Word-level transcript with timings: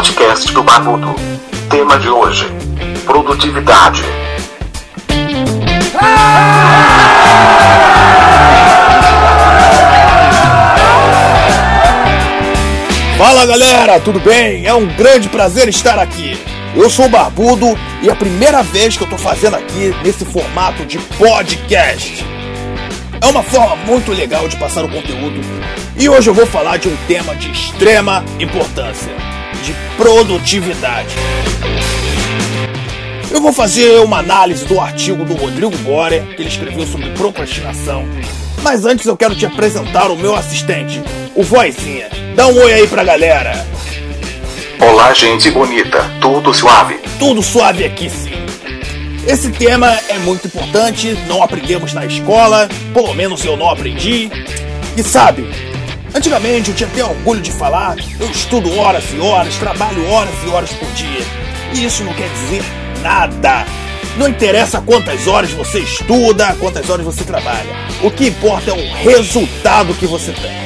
podcast 0.00 0.50
do 0.54 0.62
Barbudo. 0.62 1.14
Tema 1.68 1.98
de 1.98 2.08
hoje: 2.08 2.46
Produtividade. 3.04 4.02
Fala 13.18 13.44
galera, 13.44 14.00
tudo 14.00 14.18
bem? 14.20 14.66
É 14.66 14.72
um 14.72 14.86
grande 14.86 15.28
prazer 15.28 15.68
estar 15.68 15.98
aqui. 15.98 16.42
Eu 16.74 16.88
sou 16.88 17.04
o 17.04 17.10
Barbudo 17.10 17.78
e 18.00 18.08
é 18.08 18.12
a 18.12 18.16
primeira 18.16 18.62
vez 18.62 18.96
que 18.96 19.04
eu 19.04 19.08
tô 19.08 19.18
fazendo 19.18 19.56
aqui 19.56 19.94
nesse 20.02 20.24
formato 20.24 20.86
de 20.86 20.98
podcast. 21.18 22.24
É 23.20 23.26
uma 23.26 23.42
forma 23.42 23.76
muito 23.76 24.12
legal 24.12 24.48
de 24.48 24.56
passar 24.56 24.82
o 24.82 24.88
conteúdo 24.88 25.42
e 25.98 26.08
hoje 26.08 26.30
eu 26.30 26.32
vou 26.32 26.46
falar 26.46 26.78
de 26.78 26.88
um 26.88 26.96
tema 27.06 27.34
de 27.36 27.50
extrema 27.50 28.24
importância: 28.38 29.12
de 29.62 29.74
produtividade. 29.96 31.14
Eu 33.30 33.40
vou 33.40 33.52
fazer 33.52 34.00
uma 34.00 34.18
análise 34.18 34.64
do 34.64 34.80
artigo 34.80 35.24
do 35.24 35.34
Rodrigo 35.34 35.76
Gore, 35.78 36.20
que 36.34 36.42
ele 36.42 36.48
escreveu 36.48 36.86
sobre 36.86 37.10
procrastinação. 37.10 38.04
Mas 38.62 38.84
antes 38.84 39.06
eu 39.06 39.16
quero 39.16 39.34
te 39.34 39.46
apresentar 39.46 40.10
o 40.10 40.16
meu 40.16 40.34
assistente, 40.34 41.00
o 41.34 41.42
Vozinha. 41.42 42.08
Dá 42.34 42.48
um 42.48 42.56
oi 42.56 42.72
aí 42.72 42.86
pra 42.86 43.04
galera. 43.04 43.66
Olá, 44.80 45.12
gente 45.12 45.50
bonita. 45.50 46.10
Tudo 46.20 46.52
suave? 46.52 46.98
Tudo 47.18 47.42
suave 47.42 47.84
aqui 47.84 48.10
sim. 48.10 48.32
Esse 49.26 49.50
tema 49.50 49.98
é 50.08 50.18
muito 50.18 50.46
importante, 50.46 51.16
não 51.28 51.42
aprendemos 51.42 51.92
na 51.92 52.06
escola, 52.06 52.68
pelo 52.92 53.14
menos 53.14 53.44
eu 53.44 53.56
não 53.56 53.68
aprendi. 53.68 54.30
E 54.96 55.02
sabe, 55.02 55.46
antigamente 56.14 56.70
eu 56.70 56.76
tinha 56.76 56.88
até 56.88 57.04
orgulho 57.04 57.40
de 57.40 57.52
falar, 57.52 57.96
eu 58.18 58.30
estudo 58.30 58.76
horas 58.78 59.04
e 59.12 59.18
horas, 59.18 59.56
trabalho 59.56 60.08
horas 60.10 60.34
e 60.44 60.48
horas 60.48 60.70
por 60.70 60.88
dia. 60.92 61.24
E 61.74 61.84
isso 61.84 62.04
não 62.04 62.14
quer 62.14 62.28
dizer 62.28 62.62
nada. 63.02 63.64
Não 64.16 64.28
interessa 64.28 64.80
quantas 64.80 65.26
horas 65.26 65.50
você 65.52 65.80
estuda, 65.80 66.54
quantas 66.58 66.90
horas 66.90 67.04
você 67.04 67.24
trabalha. 67.24 67.70
O 68.02 68.10
que 68.10 68.28
importa 68.28 68.70
é 68.70 68.74
o 68.74 68.94
resultado 69.08 69.94
que 69.94 70.06
você 70.06 70.32
tem. 70.32 70.60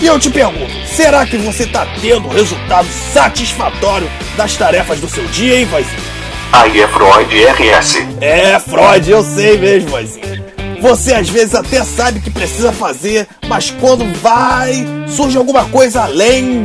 E 0.00 0.06
eu 0.06 0.18
te 0.18 0.30
pergunto, 0.30 0.72
será 0.86 1.26
que 1.26 1.36
você 1.36 1.64
está 1.64 1.86
tendo 2.00 2.28
resultado 2.28 2.88
satisfatório 3.12 4.10
das 4.36 4.56
tarefas 4.56 4.98
do 4.98 5.08
seu 5.08 5.26
dia, 5.28 5.58
hein, 5.58 5.66
vozinho? 5.66 6.10
Aí 6.52 6.80
é 6.80 6.88
Freud 6.88 7.44
RS. 7.44 7.96
É, 8.20 8.58
Freud, 8.58 9.10
eu 9.10 9.22
sei 9.22 9.58
mesmo, 9.58 9.90
vozinho. 9.90 10.44
Você 10.80 11.12
às 11.12 11.28
vezes 11.28 11.54
até 11.54 11.84
sabe 11.84 12.20
que 12.20 12.30
precisa 12.30 12.72
fazer, 12.72 13.28
mas 13.46 13.70
quando 13.70 14.04
vai, 14.20 14.86
surge 15.08 15.36
alguma 15.36 15.64
coisa 15.66 16.04
além. 16.04 16.62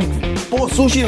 Pô, 0.48 0.66
surge 0.68 1.04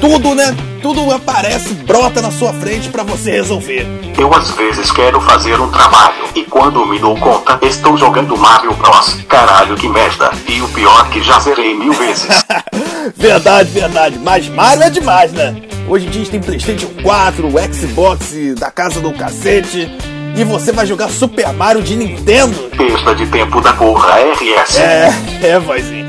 tudo, 0.00 0.32
né? 0.34 0.54
Tudo 0.80 1.10
aparece, 1.12 1.74
brota 1.74 2.22
na 2.22 2.30
sua 2.30 2.52
frente 2.52 2.88
para 2.88 3.02
você 3.02 3.32
resolver. 3.32 3.84
Eu 4.16 4.32
às 4.32 4.50
vezes 4.52 4.92
quero 4.92 5.20
fazer 5.20 5.60
um 5.60 5.70
trabalho 5.70 6.24
e 6.36 6.44
quando 6.44 6.86
me 6.86 7.00
dou 7.00 7.16
conta, 7.16 7.58
estou 7.62 7.96
jogando 7.96 8.36
Mario 8.36 8.72
Bros. 8.74 9.18
Caralho, 9.28 9.74
que 9.76 9.88
merda. 9.88 10.30
E 10.46 10.60
o 10.60 10.68
pior 10.68 11.08
que 11.10 11.20
já 11.22 11.40
zerei 11.40 11.74
mil 11.74 11.92
vezes. 11.92 12.44
verdade, 13.16 13.70
verdade. 13.70 14.18
Mas 14.20 14.48
Mario 14.48 14.84
é 14.84 14.90
demais, 14.90 15.32
né? 15.32 15.54
Hoje 15.88 16.06
em 16.06 16.10
dia 16.10 16.20
a 16.20 16.24
gente 16.24 16.30
tem 16.30 16.40
Playstation 16.40 16.88
4, 17.02 17.48
o 17.48 17.74
Xbox 17.74 18.34
da 18.56 18.70
casa 18.70 19.00
do 19.00 19.12
cacete. 19.12 19.90
E 20.34 20.44
você 20.44 20.72
vai 20.72 20.86
jogar 20.86 21.10
Super 21.10 21.52
Mario 21.52 21.82
de 21.82 21.94
Nintendo? 21.94 22.70
Perda 22.70 23.14
de 23.14 23.26
tempo 23.26 23.60
da 23.60 23.72
porra, 23.74 24.16
RS. 24.16 24.78
É, 24.78 25.10
é, 25.42 25.58
vozinho. 25.58 26.06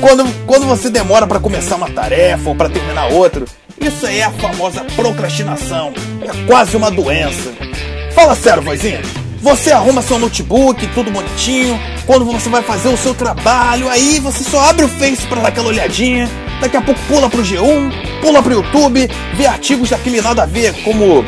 Quando, 0.00 0.46
quando 0.46 0.66
você 0.66 0.90
demora 0.90 1.26
para 1.26 1.40
começar 1.40 1.76
uma 1.76 1.88
tarefa 1.88 2.50
ou 2.50 2.54
para 2.54 2.68
terminar 2.68 3.06
outra, 3.12 3.44
isso 3.80 4.06
aí 4.06 4.18
é 4.18 4.24
a 4.24 4.30
famosa 4.30 4.84
procrastinação. 4.94 5.92
É 6.20 6.46
quase 6.46 6.76
uma 6.76 6.90
doença. 6.90 7.50
Fala 8.14 8.34
sério, 8.34 8.62
vozinha. 8.62 9.00
Você 9.40 9.72
arruma 9.72 10.02
seu 10.02 10.18
notebook, 10.18 10.86
tudo 10.88 11.10
bonitinho. 11.10 11.80
Quando 12.06 12.24
você 12.26 12.48
vai 12.48 12.62
fazer 12.62 12.88
o 12.88 12.96
seu 12.96 13.14
trabalho, 13.14 13.88
aí 13.88 14.20
você 14.20 14.44
só 14.44 14.68
abre 14.68 14.84
o 14.84 14.88
Face 14.88 15.26
para 15.26 15.40
dar 15.40 15.48
aquela 15.48 15.68
olhadinha. 15.68 16.28
Daqui 16.62 16.76
a 16.76 16.80
pouco 16.80 17.00
pula 17.08 17.28
pro 17.28 17.42
G1, 17.42 18.20
pula 18.20 18.40
pro 18.40 18.52
YouTube, 18.52 19.10
vê 19.34 19.46
artigos 19.46 19.90
daquele 19.90 20.22
nada 20.22 20.44
a 20.44 20.46
ver, 20.46 20.72
como 20.84 21.24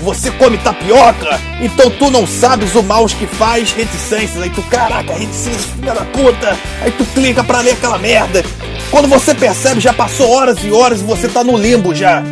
você 0.00 0.30
come 0.30 0.56
tapioca, 0.56 1.38
então 1.60 1.90
tu 1.90 2.10
não 2.10 2.26
sabes 2.26 2.74
o 2.74 2.82
mal 2.82 3.04
que 3.04 3.26
faz 3.26 3.70
reticências. 3.72 4.42
Aí 4.42 4.48
tu, 4.48 4.62
caraca, 4.62 5.12
reticências, 5.12 5.66
filha 5.66 5.92
da 5.92 6.06
puta. 6.06 6.56
Aí 6.80 6.90
tu 6.90 7.04
clica 7.04 7.44
pra 7.44 7.60
ler 7.60 7.72
aquela 7.72 7.98
merda. 7.98 8.42
Quando 8.90 9.08
você 9.08 9.34
percebe, 9.34 9.78
já 9.78 9.92
passou 9.92 10.30
horas 10.30 10.56
e 10.64 10.70
horas 10.70 11.02
e 11.02 11.04
você 11.04 11.28
tá 11.28 11.44
no 11.44 11.58
limbo 11.58 11.94
já. 11.94 12.22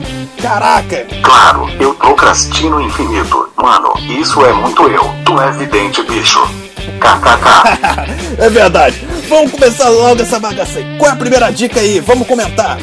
Caraca! 0.40 1.06
Claro, 1.22 1.68
eu 1.78 1.92
procrastino 1.94 2.80
infinito. 2.80 3.50
Mano, 3.56 3.92
isso 4.18 4.42
é 4.46 4.52
muito 4.54 4.82
eu. 4.88 5.14
Tu 5.26 5.40
é 5.42 5.48
evidente, 5.48 6.02
bicho. 6.04 6.65
É 8.38 8.50
verdade. 8.50 9.06
Vamos 9.28 9.50
começar 9.50 9.88
logo 9.88 10.20
essa 10.20 10.38
bagaça 10.38 10.78
aí. 10.78 10.98
Qual 10.98 11.10
é 11.10 11.14
a 11.14 11.16
primeira 11.16 11.50
dica 11.50 11.80
aí? 11.80 12.00
Vamos 12.00 12.26
comentar. 12.26 12.78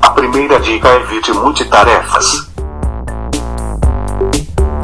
A 0.00 0.10
primeira 0.10 0.60
dica 0.60 0.88
é 0.88 0.96
evite 1.02 1.32
multitarefas. 1.32 2.48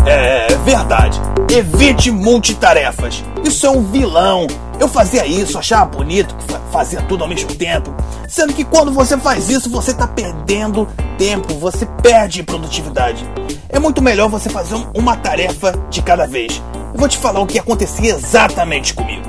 É 0.06 0.48
verdade. 0.64 1.20
Evite 1.50 2.10
multitarefas. 2.10 3.22
Isso 3.44 3.66
é 3.66 3.70
um 3.70 3.82
vilão. 3.90 4.46
Eu 4.78 4.88
fazia 4.88 5.26
isso, 5.26 5.58
achava 5.58 5.86
bonito, 5.86 6.34
fazia 6.70 7.02
tudo 7.02 7.24
ao 7.24 7.28
mesmo 7.28 7.52
tempo. 7.54 7.94
Sendo 8.28 8.52
que 8.52 8.64
quando 8.64 8.92
você 8.92 9.16
faz 9.16 9.48
isso, 9.48 9.68
você 9.68 9.90
está 9.90 10.06
perdendo 10.06 10.86
tempo, 11.16 11.54
você 11.54 11.84
perde 12.00 12.42
produtividade. 12.42 13.28
É 13.68 13.78
muito 13.78 14.00
melhor 14.00 14.28
você 14.28 14.48
fazer 14.48 14.76
uma 14.94 15.16
tarefa 15.16 15.72
de 15.90 16.00
cada 16.00 16.26
vez. 16.26 16.62
Eu 16.94 17.00
vou 17.00 17.08
te 17.08 17.18
falar 17.18 17.40
o 17.40 17.46
que 17.46 17.58
acontecia 17.58 18.14
exatamente 18.14 18.94
comigo. 18.94 19.28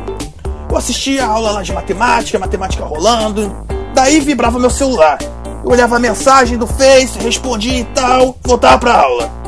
Eu 0.70 0.78
assistia 0.78 1.26
a 1.26 1.28
aula 1.28 1.52
lá 1.52 1.64
de 1.64 1.74
matemática, 1.74 2.38
matemática 2.38 2.86
rolando, 2.86 3.66
daí 3.96 4.20
vibrava 4.20 4.60
meu 4.60 4.70
celular. 4.70 5.18
Eu 5.64 5.72
olhava 5.72 5.96
a 5.96 6.00
mensagem 6.00 6.58
do 6.58 6.68
Face, 6.68 7.18
respondia 7.20 7.80
e 7.80 7.86
tal, 7.86 8.38
voltava 8.44 8.78
pra 8.78 9.02
aula. 9.02 9.39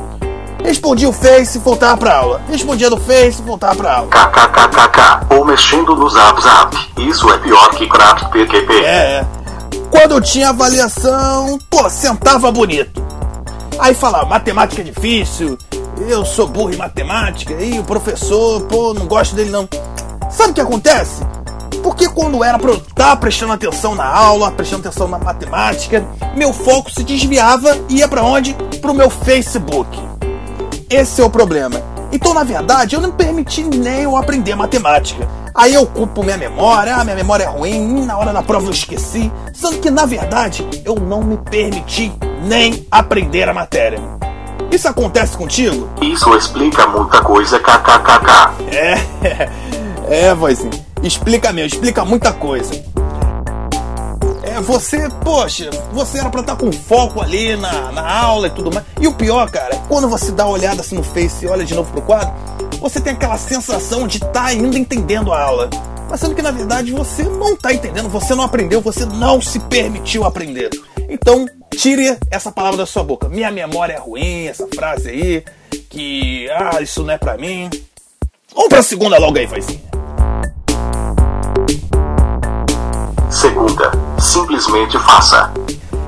Respondia 0.63 1.09
o 1.09 1.13
Face, 1.13 1.57
voltava 1.59 1.97
pra 1.97 2.17
aula. 2.17 2.41
Respondia 2.49 2.89
do 2.89 2.97
Face, 2.97 3.41
voltava 3.41 3.75
pra 3.75 3.97
aula. 3.97 4.09
KKKKK. 4.09 5.35
Ou 5.35 5.45
mexendo 5.45 5.95
no 5.95 6.09
Zap 6.09 6.41
Zap. 6.41 6.77
Isso 6.97 7.29
é 7.29 7.37
pior 7.39 7.69
que 7.71 7.87
crack 7.87 8.29
PQP. 8.31 8.73
É, 8.83 8.87
é. 8.87 9.25
Quando 9.89 10.11
eu 10.11 10.21
tinha 10.21 10.49
avaliação, 10.49 11.59
pô, 11.69 11.89
sentava 11.89 12.51
bonito. 12.51 13.03
Aí 13.79 13.93
falava, 13.93 14.25
matemática 14.25 14.81
é 14.81 14.85
difícil, 14.85 15.57
eu 16.07 16.23
sou 16.23 16.47
burro 16.47 16.71
em 16.71 16.77
matemática, 16.77 17.53
e 17.53 17.79
o 17.79 17.83
professor, 17.83 18.61
pô, 18.61 18.93
não 18.93 19.07
gosto 19.07 19.35
dele 19.35 19.49
não. 19.49 19.67
Sabe 20.29 20.51
o 20.51 20.53
que 20.53 20.61
acontece? 20.61 21.25
Porque 21.81 22.07
quando 22.07 22.43
era 22.43 22.59
pra 22.59 22.71
eu 22.71 22.77
estar 22.77 22.93
tá 22.93 23.15
prestando 23.15 23.53
atenção 23.53 23.95
na 23.95 24.05
aula, 24.05 24.51
prestando 24.51 24.87
atenção 24.87 25.07
na 25.07 25.17
matemática, 25.17 26.05
meu 26.35 26.53
foco 26.53 26.91
se 26.91 27.03
desviava 27.03 27.75
e 27.89 27.97
ia 27.97 28.07
para 28.07 28.23
onde? 28.23 28.53
Pro 28.79 28.93
meu 28.93 29.09
Facebook. 29.09 30.10
Esse 30.91 31.21
é 31.21 31.23
o 31.23 31.29
problema. 31.29 31.81
Então, 32.11 32.33
na 32.33 32.43
verdade, 32.43 32.97
eu 32.97 33.01
não 33.01 33.11
permiti 33.13 33.63
nem 33.63 34.01
eu 34.01 34.17
aprender 34.17 34.55
matemática. 34.55 35.25
Aí 35.55 35.73
eu 35.73 35.87
culpo 35.87 36.21
minha 36.21 36.37
memória, 36.37 36.93
ah, 36.97 37.03
minha 37.05 37.15
memória 37.15 37.45
é 37.45 37.47
ruim, 37.47 38.05
na 38.05 38.17
hora 38.17 38.33
da 38.33 38.43
prova 38.43 38.65
eu 38.65 38.71
esqueci. 38.71 39.31
Sendo 39.53 39.77
que, 39.77 39.89
na 39.89 40.05
verdade, 40.05 40.67
eu 40.83 40.95
não 40.95 41.23
me 41.23 41.37
permiti 41.37 42.11
nem 42.43 42.85
aprender 42.91 43.47
a 43.47 43.53
matéria. 43.53 43.99
Isso 44.69 44.85
acontece 44.89 45.37
contigo? 45.37 45.87
Isso 46.01 46.35
explica 46.35 46.85
muita 46.87 47.21
coisa, 47.21 47.57
kkkk. 47.57 48.75
É, 48.75 48.93
é, 50.11 50.25
é, 50.25 50.35
vozinho. 50.35 50.71
Explica 51.01 51.53
mesmo, 51.53 51.75
explica 51.75 52.03
muita 52.03 52.33
coisa. 52.33 52.73
É, 54.61 54.63
você, 54.63 55.09
poxa, 55.23 55.69
você 55.91 56.19
era 56.19 56.29
pra 56.29 56.41
estar 56.41 56.55
com 56.55 56.71
foco 56.71 57.19
ali 57.19 57.55
na, 57.55 57.91
na 57.91 58.07
aula 58.07 58.47
e 58.47 58.51
tudo 58.51 58.71
mais. 58.71 58.85
E 58.99 59.07
o 59.07 59.13
pior, 59.13 59.49
cara, 59.49 59.75
quando 59.87 60.07
você 60.07 60.31
dá 60.31 60.45
uma 60.45 60.53
olhada 60.53 60.81
assim 60.81 60.95
no 60.95 61.03
Face 61.03 61.43
e 61.43 61.47
olha 61.47 61.65
de 61.65 61.73
novo 61.73 61.91
pro 61.91 62.01
quadro, 62.03 62.31
você 62.79 63.01
tem 63.01 63.13
aquela 63.13 63.37
sensação 63.37 64.07
de 64.07 64.17
estar 64.17 64.31
tá 64.31 64.45
ainda 64.45 64.77
entendendo 64.77 65.33
a 65.33 65.41
aula. 65.41 65.69
Mas 66.07 66.19
sendo 66.19 66.35
que 66.35 66.41
na 66.43 66.51
verdade 66.51 66.91
você 66.91 67.23
não 67.23 67.53
está 67.53 67.73
entendendo, 67.73 68.07
você 68.07 68.35
não 68.35 68.43
aprendeu, 68.43 68.81
você 68.81 69.03
não 69.03 69.41
se 69.41 69.59
permitiu 69.61 70.25
aprender. 70.25 70.69
Então, 71.09 71.47
tire 71.75 72.17
essa 72.29 72.51
palavra 72.51 72.77
da 72.77 72.85
sua 72.85 73.03
boca. 73.03 73.27
Minha 73.27 73.49
memória 73.49 73.93
é 73.93 73.99
ruim, 73.99 74.45
essa 74.45 74.67
frase 74.75 75.09
aí, 75.09 75.43
que 75.89 76.47
ah, 76.51 76.81
isso 76.81 77.01
não 77.03 77.13
é 77.13 77.17
pra 77.17 77.35
mim. 77.35 77.67
Vamos 78.53 78.69
pra 78.69 78.83
segunda 78.83 79.17
logo 79.17 79.39
aí, 79.39 79.45
vozinha. 79.47 79.81
Segunda, 83.29 83.91
simplesmente 84.21 84.97
faça. 84.99 85.51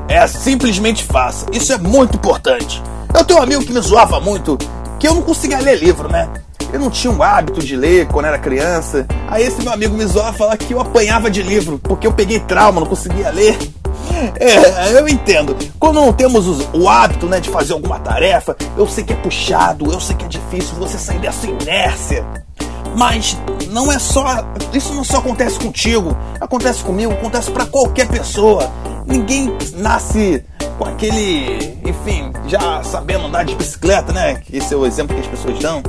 É, 0.07 0.25
simplesmente 0.27 1.03
faça. 1.03 1.45
Isso 1.51 1.73
é 1.73 1.77
muito 1.77 2.15
importante. 2.15 2.81
Eu 3.13 3.25
tenho 3.25 3.39
um 3.39 3.43
amigo 3.43 3.63
que 3.63 3.73
me 3.73 3.79
zoava 3.79 4.19
muito, 4.19 4.57
que 4.99 5.07
eu 5.07 5.15
não 5.15 5.21
conseguia 5.21 5.59
ler 5.59 5.77
livro, 5.79 6.07
né? 6.07 6.29
eu 6.73 6.79
não 6.79 6.89
tinha 6.89 7.13
o 7.13 7.21
hábito 7.21 7.61
de 7.61 7.75
ler 7.75 8.07
quando 8.07 8.25
era 8.25 8.39
criança. 8.39 9.05
Aí 9.27 9.43
esse 9.43 9.61
meu 9.61 9.71
amigo 9.71 9.95
me 9.95 10.05
zoava 10.05 10.33
falar 10.33 10.57
que 10.57 10.73
eu 10.73 10.81
apanhava 10.81 11.29
de 11.29 11.43
livro, 11.43 11.77
porque 11.77 12.07
eu 12.07 12.11
peguei 12.11 12.39
trauma, 12.39 12.81
não 12.81 12.87
conseguia 12.87 13.29
ler. 13.29 13.57
É, 14.39 14.99
eu 14.99 15.07
entendo. 15.07 15.55
Quando 15.79 15.95
não 15.95 16.11
temos 16.11 16.45
o 16.73 16.89
hábito 16.89 17.27
né, 17.27 17.39
de 17.39 17.49
fazer 17.49 17.73
alguma 17.73 17.99
tarefa, 17.99 18.55
eu 18.75 18.87
sei 18.87 19.03
que 19.03 19.13
é 19.13 19.15
puxado, 19.15 19.91
eu 19.91 19.99
sei 19.99 20.15
que 20.15 20.25
é 20.25 20.27
difícil 20.27 20.75
você 20.75 20.97
sair 20.97 21.19
dessa 21.19 21.45
inércia. 21.45 22.25
Mas 22.95 23.37
não 23.69 23.91
é 23.91 23.99
só. 23.99 24.23
Isso 24.73 24.93
não 24.93 25.03
só 25.03 25.17
acontece 25.17 25.59
contigo, 25.59 26.15
acontece 26.39 26.83
comigo, 26.83 27.13
acontece 27.13 27.51
para 27.51 27.65
qualquer 27.65 28.07
pessoa. 28.07 28.71
Ninguém 29.05 29.55
nasce 29.75 30.43
com 30.77 30.85
aquele. 30.85 31.77
Enfim, 31.85 32.31
já 32.47 32.83
sabendo 32.83 33.25
andar 33.25 33.45
de 33.45 33.55
bicicleta, 33.55 34.13
né? 34.13 34.41
Esse 34.51 34.73
é 34.73 34.77
o 34.77 34.85
exemplo 34.85 35.15
que 35.15 35.21
as 35.21 35.27
pessoas 35.27 35.59
dão. 35.59 35.81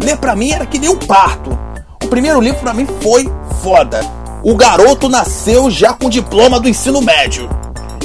Ler 0.00 0.16
pra 0.16 0.34
mim 0.34 0.50
era 0.50 0.66
que 0.66 0.78
nem 0.78 0.90
um 0.90 0.96
parto. 0.98 1.56
O 2.02 2.08
primeiro 2.08 2.40
livro 2.40 2.60
pra 2.60 2.74
mim 2.74 2.86
foi 3.00 3.30
foda. 3.62 4.00
O 4.42 4.54
garoto 4.56 5.08
nasceu 5.08 5.70
já 5.70 5.94
com 5.94 6.10
diploma 6.10 6.60
do 6.60 6.68
ensino 6.68 7.00
médio. 7.00 7.48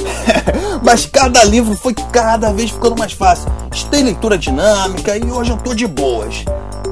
Mas 0.82 1.04
cada 1.04 1.44
livro 1.44 1.74
foi 1.74 1.94
cada 1.94 2.52
vez 2.52 2.70
ficando 2.70 2.96
mais 2.96 3.12
fácil. 3.12 3.50
Tem 3.90 4.02
leitura 4.02 4.38
dinâmica 4.38 5.16
e 5.16 5.30
hoje 5.30 5.50
eu 5.50 5.56
tô 5.56 5.74
de 5.74 5.86
boas. 5.86 6.44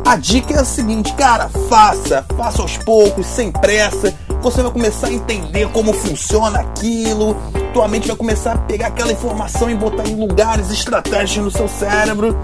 A 0.09 0.17
dica 0.17 0.55
é 0.55 0.59
a 0.59 0.65
seguinte, 0.65 1.13
cara, 1.13 1.51
faça, 1.69 2.25
faça 2.35 2.63
aos 2.63 2.79
poucos, 2.79 3.27
sem 3.27 3.53
pressa. 3.53 4.15
Você 4.41 4.63
vai 4.63 4.73
começar 4.73 5.09
a 5.09 5.13
entender 5.13 5.69
como 5.69 5.93
funciona 5.93 6.61
aquilo. 6.61 7.37
Tua 7.75 7.87
mente 7.87 8.09
vai 8.09 8.17
começar 8.17 8.53
a 8.55 8.57
pegar 8.57 8.87
aquela 8.87 9.13
informação 9.13 9.69
e 9.69 9.75
botar 9.75 10.09
em 10.09 10.15
lugares 10.15 10.71
estratégicos 10.71 11.45
no 11.45 11.51
seu 11.51 11.69
cérebro. 11.69 12.35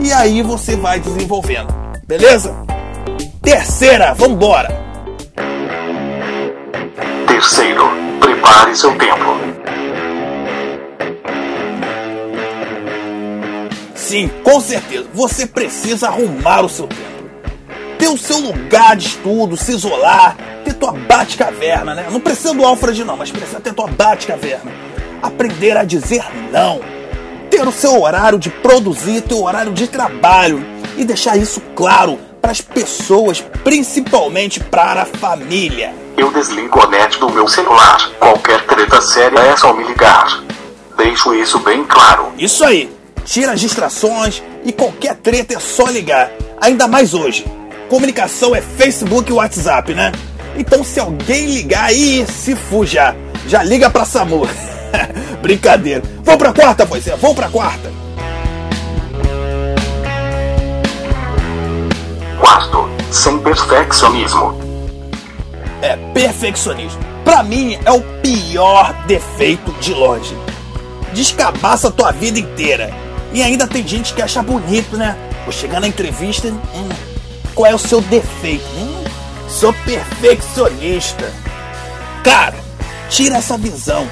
E 0.00 0.12
aí 0.12 0.42
você 0.42 0.74
vai 0.74 0.98
desenvolvendo. 0.98 1.72
Beleza? 2.08 2.56
Terceira, 3.40 4.14
vambora! 4.14 4.76
Terceiro, 7.28 7.84
prepare 8.18 8.74
seu 8.74 8.98
tempo. 8.98 9.38
Sim, 13.94 14.28
com 14.42 14.60
certeza. 14.60 15.06
Você 15.14 15.46
precisa 15.46 16.08
arrumar 16.08 16.62
o 16.62 16.68
seu 16.68 16.88
tempo 16.88 17.11
ter 18.02 18.08
o 18.08 18.18
seu 18.18 18.38
lugar 18.40 18.96
de 18.96 19.06
estudo, 19.06 19.56
se 19.56 19.70
isolar, 19.70 20.36
ter 20.64 20.74
tua 20.74 20.90
bate-caverna, 20.90 21.94
né? 21.94 22.08
Não 22.10 22.18
precisa 22.18 22.52
do 22.52 22.64
Alfred 22.64 23.04
não, 23.04 23.16
mas 23.16 23.30
precisa 23.30 23.60
ter 23.60 23.72
tua 23.72 23.86
bate-caverna. 23.86 24.72
Aprender 25.22 25.76
a 25.76 25.84
dizer 25.84 26.24
não. 26.50 26.80
Ter 27.48 27.62
o 27.62 27.70
seu 27.70 28.02
horário 28.02 28.40
de 28.40 28.50
produzir, 28.50 29.20
teu 29.20 29.44
horário 29.44 29.72
de 29.72 29.86
trabalho 29.86 30.66
e 30.96 31.04
deixar 31.04 31.36
isso 31.36 31.60
claro 31.76 32.18
para 32.40 32.50
as 32.50 32.60
pessoas, 32.60 33.40
principalmente 33.62 34.58
para 34.58 35.02
a 35.02 35.06
família. 35.06 35.94
Eu 36.16 36.32
desligo 36.32 36.80
a 36.80 36.88
net 36.88 37.20
do 37.20 37.30
meu 37.30 37.46
celular. 37.46 38.10
Qualquer 38.18 38.66
treta 38.66 39.00
séria 39.00 39.38
é 39.38 39.56
só 39.56 39.72
me 39.72 39.84
ligar. 39.84 40.42
Deixo 40.96 41.32
isso 41.34 41.60
bem 41.60 41.84
claro. 41.84 42.32
Isso 42.36 42.64
aí. 42.64 42.92
Tira 43.24 43.52
as 43.52 43.60
distrações 43.60 44.42
e 44.64 44.72
qualquer 44.72 45.14
treta 45.18 45.54
é 45.54 45.60
só 45.60 45.84
ligar. 45.84 46.32
Ainda 46.60 46.88
mais 46.88 47.14
hoje 47.14 47.44
comunicação 47.92 48.56
é 48.56 48.62
Facebook 48.62 49.30
e 49.30 49.34
WhatsApp, 49.34 49.92
né? 49.92 50.12
Então 50.56 50.82
se 50.82 50.98
alguém 50.98 51.44
ligar 51.50 51.84
aí, 51.84 52.24
se 52.26 52.56
fuja. 52.56 53.14
Já 53.46 53.62
liga 53.62 53.90
pra 53.90 54.06
SAMU. 54.06 54.48
Brincadeira. 55.42 56.02
Vamos 56.24 56.38
pra 56.38 56.54
quarta, 56.54 56.86
pois 56.86 57.06
é. 57.06 57.14
Vamos 57.16 57.36
pra 57.36 57.50
quarta. 57.50 57.92
Quarto, 62.40 62.88
sem 63.10 63.38
perfeccionismo. 63.40 64.58
É, 65.82 65.94
perfeccionismo. 66.14 66.98
Pra 67.26 67.42
mim 67.42 67.78
é 67.84 67.92
o 67.92 68.00
pior 68.22 68.94
defeito 69.06 69.70
de 69.82 69.92
longe. 69.92 70.34
Descabaça 71.12 71.88
a 71.88 71.90
tua 71.90 72.10
vida 72.10 72.38
inteira. 72.38 72.90
E 73.34 73.42
ainda 73.42 73.66
tem 73.66 73.86
gente 73.86 74.14
que 74.14 74.22
acha 74.22 74.42
bonito, 74.42 74.96
né? 74.96 75.14
Vou 75.44 75.52
chegar 75.52 75.78
na 75.78 75.88
entrevista, 75.88 76.48
hum, 76.48 77.11
qual 77.54 77.70
é 77.70 77.74
o 77.74 77.78
seu 77.78 78.00
defeito? 78.00 78.64
Hum, 78.76 79.04
sou 79.48 79.72
perfeccionista. 79.84 81.32
Cara, 82.24 82.56
tira 83.08 83.36
essa 83.36 83.58
visão 83.58 84.08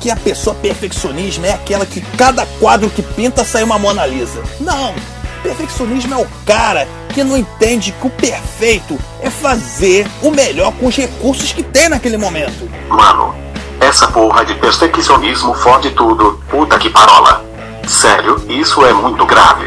que 0.00 0.10
a 0.10 0.16
pessoa 0.16 0.56
perfeccionismo 0.56 1.46
é 1.46 1.52
aquela 1.52 1.86
que 1.86 2.00
cada 2.16 2.44
quadro 2.58 2.90
que 2.90 3.02
pinta 3.02 3.44
sai 3.44 3.62
uma 3.62 3.78
Mona 3.78 4.06
Lisa. 4.06 4.42
Não, 4.60 4.94
perfeccionismo 5.42 6.14
é 6.14 6.16
o 6.16 6.28
cara 6.44 6.88
que 7.10 7.22
não 7.22 7.36
entende 7.36 7.92
que 7.92 8.06
o 8.06 8.10
perfeito 8.10 8.98
é 9.20 9.30
fazer 9.30 10.08
o 10.22 10.30
melhor 10.30 10.72
com 10.72 10.86
os 10.86 10.96
recursos 10.96 11.52
que 11.52 11.62
tem 11.62 11.88
naquele 11.88 12.16
momento. 12.16 12.68
Mano, 12.88 13.34
essa 13.80 14.08
porra 14.08 14.44
de 14.44 14.54
perfeccionismo 14.54 15.54
fode 15.54 15.90
tudo, 15.90 16.42
puta 16.48 16.78
que 16.78 16.88
parola. 16.88 17.44
Sério, 17.86 18.42
isso 18.48 18.84
é 18.84 18.92
muito 18.92 19.26
grave. 19.26 19.66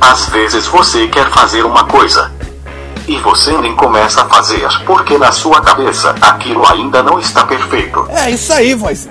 Às 0.00 0.28
vezes 0.28 0.66
você 0.66 1.08
quer 1.08 1.28
fazer 1.30 1.64
uma 1.64 1.84
coisa, 1.84 2.32
e 3.08 3.16
você 3.20 3.56
nem 3.56 3.74
começa 3.74 4.20
a 4.20 4.28
fazer 4.28 4.68
porque 4.84 5.16
na 5.16 5.32
sua 5.32 5.62
cabeça 5.62 6.14
aquilo 6.20 6.64
ainda 6.66 7.02
não 7.02 7.18
está 7.18 7.44
perfeito. 7.44 8.06
É 8.10 8.30
isso 8.30 8.52
aí, 8.52 8.74
voz. 8.74 9.08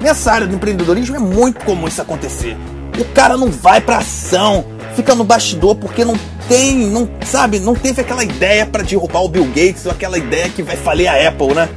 Nessa 0.00 0.32
área 0.32 0.46
do 0.46 0.54
empreendedorismo 0.54 1.16
é 1.16 1.18
muito 1.18 1.64
comum 1.64 1.88
isso 1.88 2.00
acontecer. 2.00 2.56
O 2.98 3.04
cara 3.06 3.36
não 3.36 3.50
vai 3.50 3.80
pra 3.80 3.98
ação, 3.98 4.64
fica 4.94 5.14
no 5.14 5.24
bastidor 5.24 5.74
porque 5.74 6.04
não 6.04 6.14
tem, 6.48 6.86
não 6.86 7.08
sabe, 7.24 7.58
não 7.58 7.74
teve 7.74 8.00
aquela 8.00 8.22
ideia 8.22 8.64
para 8.64 8.82
derrubar 8.82 9.22
o 9.22 9.28
Bill 9.28 9.46
Gates 9.46 9.86
ou 9.86 9.92
aquela 9.92 10.18
ideia 10.18 10.48
que 10.48 10.62
vai 10.62 10.76
falir 10.76 11.08
a 11.08 11.28
Apple, 11.28 11.54
né? 11.54 11.68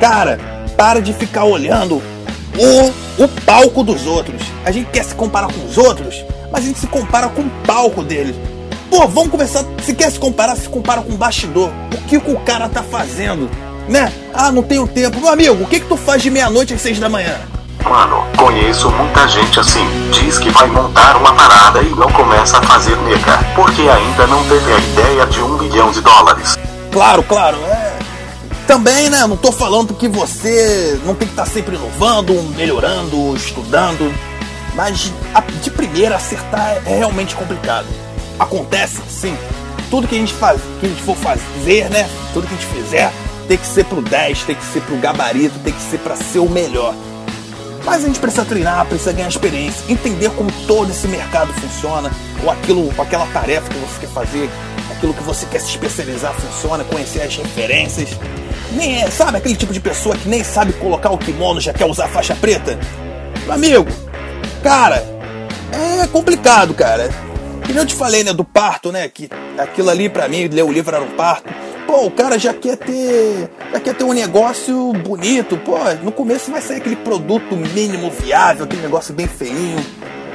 Cara, 0.00 0.38
para 0.76 1.00
de 1.00 1.12
ficar 1.12 1.44
olhando 1.44 2.02
o, 2.56 3.22
o 3.22 3.28
palco 3.44 3.84
dos 3.84 4.06
outros. 4.06 4.42
A 4.64 4.70
gente 4.70 4.90
quer 4.90 5.04
se 5.04 5.14
comparar 5.14 5.48
com 5.52 5.64
os 5.64 5.78
outros, 5.78 6.24
mas 6.50 6.64
a 6.64 6.66
gente 6.66 6.78
se 6.80 6.86
compara 6.86 7.28
com 7.28 7.42
o 7.42 7.50
palco 7.64 8.02
deles. 8.02 8.34
Pô, 8.90 9.06
vamos 9.06 9.30
começar. 9.30 9.64
Se 9.84 9.94
quer 9.94 10.10
se 10.10 10.18
comparar, 10.18 10.56
se 10.56 10.68
compara 10.68 11.02
com 11.02 11.12
o 11.12 11.16
bastidor. 11.16 11.70
O 11.92 12.08
que, 12.08 12.18
que 12.18 12.30
o 12.30 12.40
cara 12.40 12.68
tá 12.68 12.82
fazendo? 12.82 13.48
Né? 13.86 14.12
Ah, 14.34 14.50
não 14.50 14.62
tenho 14.62 14.86
tempo. 14.86 15.20
Meu 15.20 15.28
amigo, 15.30 15.62
o 15.62 15.66
que, 15.66 15.80
que 15.80 15.86
tu 15.86 15.96
faz 15.96 16.22
de 16.22 16.30
meia-noite 16.30 16.74
às 16.74 16.80
seis 16.80 16.98
da 16.98 17.08
manhã? 17.08 17.36
Mano, 17.84 18.26
conheço 18.36 18.90
muita 18.90 19.28
gente 19.28 19.60
assim. 19.60 19.86
Diz 20.10 20.38
que 20.38 20.50
vai 20.50 20.66
montar 20.68 21.16
uma 21.16 21.34
parada 21.34 21.82
e 21.82 21.90
não 21.90 22.10
começa 22.12 22.58
a 22.58 22.62
fazer 22.62 22.96
nega. 23.02 23.38
Porque 23.54 23.82
ainda 23.82 24.26
não 24.26 24.42
teve 24.48 24.72
a 24.72 24.78
ideia 24.78 25.26
de 25.26 25.40
um 25.42 25.58
milhão 25.58 25.90
de 25.90 26.00
dólares. 26.00 26.58
Claro, 26.90 27.22
claro. 27.22 27.58
É. 27.66 27.98
Também, 28.66 29.10
né? 29.10 29.26
Não 29.26 29.36
tô 29.36 29.52
falando 29.52 29.94
que 29.94 30.08
você 30.08 30.98
não 31.04 31.14
tem 31.14 31.28
que 31.28 31.34
estar 31.34 31.44
tá 31.44 31.50
sempre 31.50 31.76
inovando, 31.76 32.34
melhorando, 32.56 33.36
estudando. 33.36 34.12
Mas 34.74 35.12
de 35.62 35.70
primeira 35.70 36.16
acertar 36.16 36.82
é 36.86 36.98
realmente 36.98 37.34
complicado 37.34 37.86
acontece, 38.38 39.00
sim. 39.08 39.36
Tudo 39.90 40.06
que 40.06 40.16
a 40.16 40.18
gente 40.18 40.34
faz, 40.34 40.60
que 40.80 40.86
a 40.86 40.88
gente 40.88 41.02
for 41.02 41.16
fazer, 41.16 41.88
né? 41.90 42.08
Tudo 42.32 42.46
que 42.46 42.54
a 42.54 42.56
gente 42.56 42.66
fizer 42.66 43.12
tem 43.48 43.56
que 43.56 43.66
ser 43.66 43.84
pro 43.86 44.02
10, 44.02 44.44
tem 44.44 44.54
que 44.54 44.64
ser 44.64 44.82
pro 44.82 44.96
gabarito, 44.98 45.58
tem 45.60 45.72
que 45.72 45.80
ser 45.80 45.98
para 45.98 46.14
ser 46.14 46.38
o 46.38 46.48
melhor. 46.48 46.94
Mas 47.84 48.04
a 48.04 48.06
gente 48.06 48.20
precisa 48.20 48.44
treinar, 48.44 48.84
precisa 48.84 49.12
ganhar 49.12 49.28
experiência, 49.28 49.82
entender 49.88 50.30
como 50.32 50.52
todo 50.66 50.90
esse 50.90 51.08
mercado 51.08 51.50
funciona, 51.54 52.10
ou 52.44 52.50
aquilo, 52.50 52.92
aquela 53.00 53.26
tarefa 53.28 53.66
que 53.70 53.78
você 53.78 54.00
quer 54.00 54.10
fazer, 54.12 54.50
aquilo 54.90 55.14
que 55.14 55.22
você 55.22 55.46
quer 55.46 55.60
se 55.60 55.68
especializar 55.68 56.34
funciona, 56.34 56.84
conhecer 56.84 57.22
as 57.22 57.34
referências. 57.34 58.10
Nem 58.72 59.00
é, 59.00 59.10
sabe 59.10 59.38
aquele 59.38 59.56
tipo 59.56 59.72
de 59.72 59.80
pessoa 59.80 60.14
que 60.14 60.28
nem 60.28 60.44
sabe 60.44 60.74
colocar 60.74 61.10
o 61.10 61.16
kimono 61.16 61.58
já 61.60 61.72
quer 61.72 61.86
usar 61.86 62.08
faixa 62.08 62.34
preta? 62.34 62.78
Meu 63.44 63.54
amigo, 63.54 63.86
cara, 64.62 65.02
é 65.72 66.06
complicado, 66.08 66.74
cara. 66.74 67.08
Que 67.68 67.76
eu 67.76 67.84
te 67.84 67.94
falei, 67.94 68.24
né, 68.24 68.32
do 68.32 68.44
parto, 68.44 68.90
né? 68.90 69.06
Que 69.08 69.28
aquilo 69.58 69.90
ali 69.90 70.08
para 70.08 70.26
mim, 70.26 70.48
ler 70.48 70.64
o 70.64 70.72
livro 70.72 70.96
era 70.96 71.04
um 71.04 71.10
parto. 71.10 71.52
Pô, 71.86 72.06
o 72.06 72.10
cara 72.10 72.38
já 72.38 72.54
quer 72.54 72.76
ter. 72.76 73.50
Já 73.70 73.78
quer 73.78 73.94
ter 73.94 74.04
um 74.04 74.14
negócio 74.14 74.92
bonito, 74.94 75.56
pô. 75.58 75.76
No 76.02 76.10
começo 76.10 76.50
vai 76.50 76.62
sair 76.62 76.78
aquele 76.78 76.96
produto 76.96 77.54
mínimo 77.54 78.10
viável, 78.10 78.64
aquele 78.64 78.80
negócio 78.80 79.12
bem 79.12 79.28
feinho. 79.28 79.84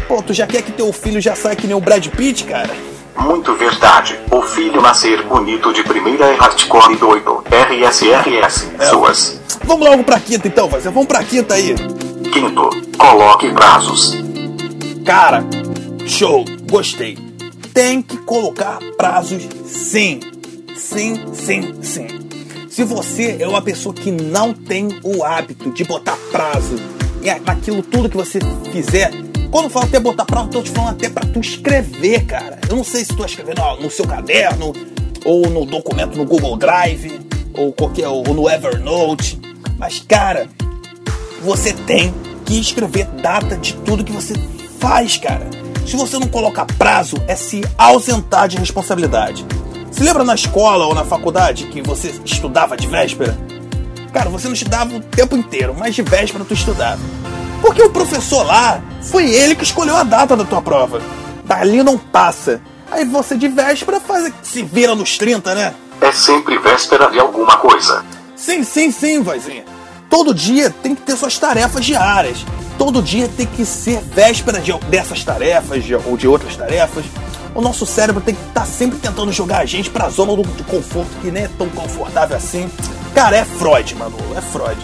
Pô, 0.07 0.21
tu 0.21 0.31
já 0.31 0.45
quer 0.45 0.61
que 0.61 0.71
teu 0.71 0.93
filho 0.93 1.19
já 1.19 1.35
saia 1.35 1.55
que 1.55 1.65
nem 1.65 1.75
o 1.75 1.79
Brad 1.79 2.05
Pitt, 2.07 2.43
cara? 2.43 2.69
Muito 3.17 3.53
verdade. 3.55 4.19
O 4.29 4.41
filho 4.43 4.79
nascer 4.79 5.23
bonito 5.23 5.73
de 5.73 5.83
primeira 5.83 6.25
é 6.27 6.35
hardcore 6.35 6.93
e 6.93 6.97
doido. 6.97 7.43
RSRS. 7.49 8.67
É. 8.77 8.85
Suas. 8.85 9.41
Vamos 9.63 9.87
logo 9.87 10.03
pra 10.03 10.19
quinta 10.19 10.47
então, 10.47 10.69
vai. 10.69 10.79
Vamos 10.81 11.07
pra 11.07 11.23
quinta 11.23 11.55
aí. 11.55 11.73
Quinto, 12.31 12.69
coloque 12.95 13.49
prazos. 13.51 14.13
Cara, 15.03 15.43
show, 16.05 16.45
gostei 16.73 17.15
tem 17.71 18.01
que 18.01 18.17
colocar 18.17 18.79
prazos 18.97 19.47
sim. 19.67 20.19
Sim, 20.75 21.21
sim, 21.33 21.83
sim. 21.83 22.07
Se 22.67 22.83
você 22.83 23.37
é 23.39 23.47
uma 23.47 23.61
pessoa 23.61 23.93
que 23.93 24.09
não 24.09 24.55
tem 24.55 24.87
o 25.03 25.23
hábito 25.23 25.69
de 25.71 25.83
botar 25.83 26.17
prazo 26.31 26.75
naquilo 27.45 27.83
tudo 27.83 28.09
que 28.09 28.17
você 28.17 28.39
fizer, 28.71 29.11
quando 29.51 29.65
eu 29.65 29.69
falo 29.69 29.85
até 29.85 29.99
botar 29.99 30.25
prazo, 30.25 30.47
eu 30.47 30.51
tô 30.51 30.63
te 30.63 30.71
falando 30.71 30.95
até 30.95 31.09
pra 31.09 31.23
tu 31.27 31.39
escrever, 31.39 32.25
cara. 32.25 32.59
Eu 32.67 32.75
não 32.75 32.83
sei 32.83 33.05
se 33.05 33.09
tu 33.09 33.17
vai 33.17 33.27
escrever 33.27 33.55
no, 33.55 33.81
no 33.81 33.91
seu 33.91 34.07
caderno, 34.07 34.73
ou 35.23 35.47
no 35.51 35.65
documento 35.65 36.17
no 36.17 36.25
Google 36.25 36.57
Drive, 36.57 37.21
ou 37.53 37.71
qualquer, 37.71 38.07
ou 38.07 38.23
no 38.33 38.49
Evernote. 38.49 39.39
Mas, 39.77 39.99
cara, 39.99 40.49
você 41.43 41.71
tem 41.71 42.11
que 42.45 42.59
escrever 42.59 43.05
data 43.05 43.55
de 43.57 43.75
tudo 43.75 44.03
que 44.03 44.11
você 44.11 44.33
faz, 44.79 45.17
cara. 45.17 45.62
Se 45.85 45.95
você 45.95 46.17
não 46.17 46.27
colocar 46.27 46.65
prazo, 46.65 47.15
é 47.27 47.35
se 47.35 47.61
ausentar 47.77 48.47
de 48.47 48.57
responsabilidade. 48.57 49.45
Se 49.91 50.03
lembra 50.03 50.23
na 50.23 50.33
escola 50.33 50.85
ou 50.85 50.95
na 50.95 51.05
faculdade 51.05 51.67
que 51.67 51.81
você 51.81 52.13
estudava 52.25 52.75
de 52.75 52.87
véspera? 52.87 53.37
Cara, 54.11 54.29
você 54.29 54.47
não 54.47 54.53
estudava 54.53 54.95
o 54.95 54.99
tempo 54.99 55.35
inteiro, 55.35 55.75
mas 55.77 55.93
de 55.93 56.01
véspera 56.01 56.45
tu 56.45 56.53
estudava. 56.53 57.01
Porque 57.61 57.81
o 57.81 57.89
professor 57.89 58.43
lá 58.43 58.81
foi 59.01 59.29
ele 59.29 59.55
que 59.55 59.63
escolheu 59.63 59.95
a 59.95 60.03
data 60.03 60.35
da 60.35 60.43
tua 60.43 60.61
prova. 60.61 61.01
Dali 61.45 61.83
não 61.83 61.97
passa. 61.97 62.61
Aí 62.91 63.05
você 63.05 63.35
de 63.35 63.47
véspera 63.47 63.99
faz, 63.99 64.33
se 64.41 64.63
vira 64.63 64.95
nos 64.95 65.17
30, 65.17 65.55
né? 65.55 65.73
É 66.01 66.11
sempre 66.11 66.57
véspera 66.57 67.09
de 67.09 67.19
alguma 67.19 67.57
coisa. 67.57 68.03
Sim, 68.35 68.63
sim, 68.63 68.91
sim, 68.91 69.21
vozinha. 69.21 69.63
Todo 70.09 70.33
dia 70.33 70.69
tem 70.69 70.93
que 70.93 71.01
ter 71.01 71.15
suas 71.15 71.37
tarefas 71.37 71.85
diárias. 71.85 72.45
Todo 72.83 73.01
dia 73.01 73.29
tem 73.29 73.45
que 73.47 73.63
ser 73.63 74.01
véspera 74.01 74.59
de, 74.59 74.73
dessas 74.89 75.23
tarefas 75.23 75.85
de, 75.85 75.95
ou 75.95 76.17
de 76.17 76.27
outras 76.27 76.57
tarefas. 76.57 77.05
O 77.55 77.61
nosso 77.61 77.85
cérebro 77.85 78.19
tem 78.21 78.35
que 78.35 78.41
estar 78.41 78.59
tá 78.59 78.65
sempre 78.65 78.99
tentando 78.99 79.31
jogar 79.31 79.59
a 79.59 79.65
gente 79.65 79.89
pra 79.89 80.09
zona 80.09 80.35
do, 80.35 80.41
do 80.41 80.65
conforto 80.65 81.09
que 81.21 81.31
nem 81.31 81.43
é 81.43 81.49
tão 81.57 81.69
confortável 81.69 82.35
assim. 82.35 82.69
Cara, 83.15 83.37
é 83.37 83.45
Freud, 83.45 83.95
mano. 83.95 84.17
É 84.35 84.41
Freud. 84.41 84.77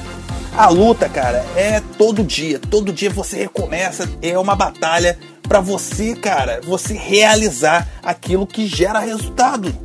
A 0.56 0.70
luta, 0.70 1.10
cara, 1.10 1.46
é 1.58 1.82
todo 1.98 2.24
dia. 2.24 2.58
Todo 2.58 2.94
dia 2.94 3.10
você 3.10 3.36
recomeça. 3.36 4.10
É 4.22 4.40
uma 4.40 4.56
batalha 4.56 5.20
para 5.44 5.60
você, 5.60 6.16
cara, 6.16 6.62
você 6.64 6.94
realizar 6.94 7.86
aquilo 8.02 8.48
que 8.48 8.66
gera 8.66 9.00
resultado. 9.00 9.76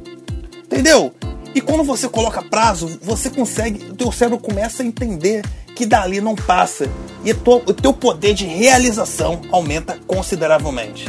Entendeu? 0.64 1.12
E 1.52 1.60
quando 1.60 1.82
você 1.82 2.08
coloca 2.08 2.42
prazo, 2.42 2.96
você 3.02 3.28
consegue, 3.28 3.90
o 3.90 3.96
teu 3.96 4.12
cérebro 4.12 4.38
começa 4.38 4.84
a 4.84 4.86
entender 4.86 5.42
que 5.74 5.84
dali 5.84 6.20
não 6.20 6.34
passa 6.34 6.88
e 7.24 7.32
o 7.32 7.74
teu 7.74 7.92
poder 7.92 8.34
de 8.34 8.44
realização 8.44 9.40
aumenta 9.50 9.98
consideravelmente. 10.06 11.06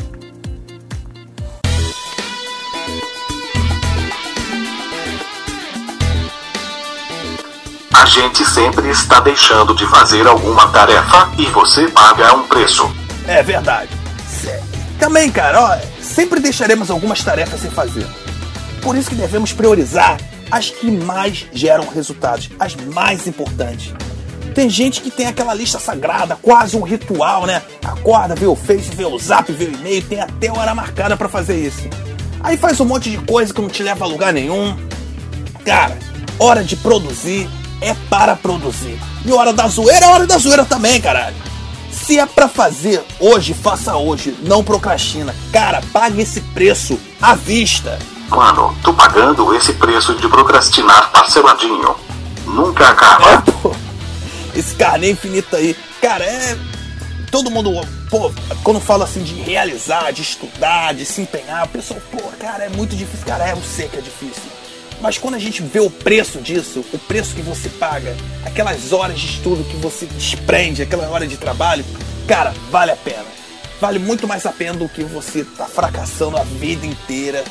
A 7.93 8.05
gente 8.05 8.45
sempre 8.45 8.89
está 8.89 9.19
deixando 9.19 9.75
de 9.75 9.86
fazer 9.88 10.25
alguma 10.27 10.67
tarefa 10.69 11.31
e 11.38 11.45
você 11.48 11.88
paga 11.89 12.34
um 12.34 12.48
preço. 12.48 12.89
É 13.27 13.41
verdade. 13.41 13.89
Também, 15.00 15.29
cara, 15.29 15.62
ó, 15.62 15.77
sempre 16.01 16.39
deixaremos 16.39 16.89
algumas 16.89 17.24
tarefas 17.24 17.60
sem 17.60 17.69
fazer. 17.69 18.07
Por 18.81 18.95
isso 18.95 19.10
que 19.10 19.15
devemos 19.15 19.51
priorizar 19.51 20.17
as 20.50 20.69
que 20.69 20.89
mais 20.89 21.48
geram 21.51 21.88
resultados, 21.89 22.50
as 22.60 22.75
mais 22.75 23.27
importantes. 23.27 23.93
Tem 24.55 24.69
gente 24.69 25.01
que 25.01 25.12
tem 25.12 25.27
aquela 25.27 25.53
lista 25.53 25.77
sagrada, 25.77 26.38
quase 26.41 26.77
um 26.77 26.81
ritual, 26.81 27.45
né? 27.45 27.62
Acorda, 27.83 28.35
vê 28.35 28.45
o 28.45 28.55
Face, 28.55 28.89
vê 28.95 29.03
o 29.03 29.19
Zap, 29.19 29.51
vê 29.51 29.65
o 29.65 29.74
e-mail, 29.74 30.01
tem 30.03 30.21
até 30.21 30.50
hora 30.50 30.74
marcada 30.74 31.17
para 31.17 31.27
fazer 31.27 31.57
isso. 31.57 31.89
Aí 32.41 32.55
faz 32.55 32.79
um 32.79 32.85
monte 32.85 33.09
de 33.09 33.17
coisa 33.17 33.53
que 33.53 33.62
não 33.62 33.67
te 33.67 33.83
leva 33.83 34.05
a 34.05 34.07
lugar 34.07 34.31
nenhum. 34.31 34.77
Cara, 35.65 36.00
hora 36.39 36.63
de 36.63 36.77
produzir 36.77 37.50
é 37.81 37.93
para 38.09 38.33
produzir. 38.33 38.97
E 39.25 39.31
hora 39.33 39.51
da 39.51 39.67
zoeira 39.67 40.05
é 40.05 40.09
hora 40.09 40.25
da 40.25 40.38
zoeira 40.38 40.63
também, 40.63 41.01
caralho. 41.01 41.35
Se 41.91 42.17
é 42.17 42.25
para 42.25 42.47
fazer 42.47 43.03
hoje, 43.19 43.53
faça 43.53 43.97
hoje. 43.97 44.38
Não 44.43 44.63
procrastina. 44.63 45.35
Cara, 45.51 45.81
pague 45.91 46.21
esse 46.21 46.39
preço 46.39 46.97
à 47.21 47.35
vista. 47.35 48.00
Mano, 48.29 48.74
tô 48.81 48.93
pagando 48.93 49.53
esse 49.53 49.74
preço 49.74 50.15
de 50.15 50.29
procrastinar 50.29 51.12
parceladinho. 51.12 51.93
Nunca 52.45 52.88
acaba. 52.88 53.33
É, 53.33 53.38
pô. 53.62 53.84
Esse 54.55 54.75
carnê 54.75 55.12
infinito 55.12 55.55
aí. 55.55 55.75
Cara, 56.01 56.24
é. 56.24 56.57
Todo 57.31 57.51
mundo, 57.51 57.85
pô, 58.09 58.31
quando 58.63 58.79
fala 58.79 59.03
assim 59.03 59.21
de 59.21 59.33
realizar, 59.33 60.12
de 60.12 60.21
estudar, 60.21 60.93
de 60.93 61.03
se 61.03 61.19
empenhar, 61.19 61.65
o 61.65 61.67
pessoal, 61.67 62.00
pô, 62.09 62.21
cara, 62.39 62.63
é 62.63 62.69
muito 62.69 62.95
difícil. 62.95 63.25
Cara, 63.25 63.50
é, 63.50 63.51
eu 63.51 63.62
sei 63.62 63.89
que 63.89 63.97
é 63.97 64.01
difícil. 64.01 64.43
Mas 65.01 65.17
quando 65.17 65.35
a 65.35 65.39
gente 65.39 65.62
vê 65.62 65.79
o 65.79 65.89
preço 65.89 66.39
disso, 66.39 66.85
o 66.93 66.97
preço 66.97 67.35
que 67.35 67.41
você 67.41 67.67
paga, 67.67 68.15
aquelas 68.45 68.93
horas 68.93 69.19
de 69.19 69.27
estudo 69.27 69.63
que 69.65 69.75
você 69.77 70.05
desprende, 70.05 70.81
aquela 70.81 71.09
hora 71.09 71.27
de 71.27 71.35
trabalho, 71.35 71.83
cara, 72.27 72.53
vale 72.71 72.91
a 72.91 72.95
pena. 72.95 73.25
Vale 73.81 74.00
muito 74.00 74.25
mais 74.27 74.45
a 74.45 74.51
pena 74.51 74.79
do 74.79 74.88
que 74.88 75.03
você 75.03 75.43
tá 75.43 75.65
fracassando 75.65 76.38
a 76.38 76.43
vida 76.43 76.85
inteira. 76.85 77.43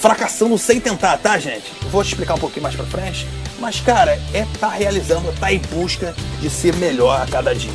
Fracassando 0.00 0.56
sem 0.56 0.80
tentar, 0.80 1.18
tá, 1.18 1.38
gente? 1.38 1.72
vou 1.90 2.04
te 2.04 2.08
explicar 2.08 2.34
um 2.34 2.38
pouquinho 2.38 2.62
mais 2.62 2.76
pra 2.76 2.84
frente. 2.84 3.26
Mas, 3.58 3.80
cara, 3.80 4.12
é 4.32 4.46
tá 4.60 4.68
realizando, 4.68 5.32
tá 5.40 5.52
em 5.52 5.58
busca 5.58 6.14
de 6.40 6.48
ser 6.48 6.74
melhor 6.76 7.20
a 7.20 7.26
cada 7.26 7.54
dia. 7.54 7.72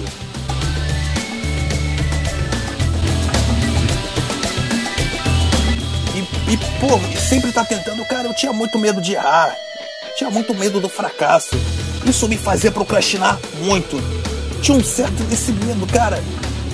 E, 6.54 6.58
pô, 6.80 7.00
sempre 7.20 7.52
tá 7.52 7.66
tentando. 7.66 8.06
Cara, 8.06 8.28
eu 8.28 8.34
tinha 8.36 8.54
muito 8.54 8.78
medo 8.78 9.02
de 9.02 9.14
errar. 9.14 9.56
Tinha 10.16 10.30
muito 10.30 10.54
medo 10.54 10.80
do 10.80 10.88
fracasso. 10.88 11.58
Isso 12.06 12.28
me 12.28 12.38
fazia 12.38 12.72
procrastinar 12.72 13.40
muito. 13.64 14.00
Tinha 14.62 14.78
um 14.78 14.84
certo 14.84 15.24
desse 15.24 15.52
medo, 15.52 15.88
cara. 15.88 16.24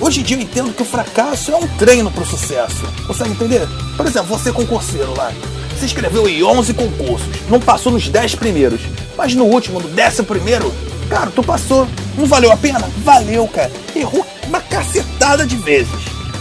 Hoje 0.00 0.20
em 0.20 0.22
dia 0.22 0.36
eu 0.36 0.40
entendo 0.42 0.74
que 0.74 0.82
o 0.82 0.84
fracasso 0.84 1.50
é 1.50 1.56
um 1.56 1.66
treino 1.78 2.10
pro 2.10 2.26
sucesso. 2.26 2.86
Consegue 3.06 3.30
entender? 3.30 3.66
Por 4.00 4.06
exemplo, 4.06 4.28
você 4.28 4.50
concurseiro 4.50 5.14
lá. 5.14 5.30
Se 5.78 5.84
inscreveu 5.84 6.26
em 6.26 6.42
11 6.42 6.72
concursos. 6.72 7.28
Não 7.50 7.60
passou 7.60 7.92
nos 7.92 8.08
10 8.08 8.34
primeiros. 8.34 8.80
Mas 9.14 9.34
no 9.34 9.44
último, 9.44 9.78
no 9.78 9.88
décimo 9.88 10.26
primeiro, 10.26 10.74
cara, 11.10 11.30
tu 11.30 11.42
passou. 11.42 11.86
Não 12.16 12.24
valeu 12.24 12.50
a 12.50 12.56
pena? 12.56 12.80
Valeu, 13.04 13.46
cara. 13.46 13.70
Errou 13.94 14.26
uma 14.46 14.58
cacetada 14.58 15.46
de 15.46 15.54
vezes. 15.56 15.92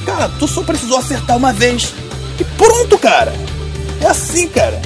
Cara, 0.06 0.30
tu 0.40 0.48
só 0.48 0.64
precisou 0.64 0.98
acertar 0.98 1.36
uma 1.36 1.52
vez. 1.52 1.94
E 2.40 2.46
pronto, 2.46 2.98
cara. 2.98 3.34
É 4.02 4.06
assim, 4.06 4.48
cara. 4.48 4.82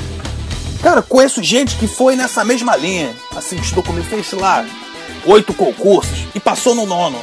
Cara, 0.81 1.03
conheço 1.03 1.43
gente 1.43 1.75
que 1.75 1.85
foi 1.85 2.15
nessa 2.15 2.43
mesma 2.43 2.75
linha. 2.75 3.13
Assim, 3.35 3.57
estou 3.57 3.83
comigo, 3.83 4.07
fez 4.07 4.31
lá 4.31 4.65
oito 5.27 5.53
concursos 5.53 6.25
e 6.33 6.39
passou 6.39 6.73
no 6.73 6.87
nono. 6.87 7.21